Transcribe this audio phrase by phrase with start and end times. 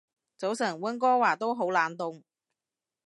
[0.35, 2.23] 早晨，溫哥華都好冷凍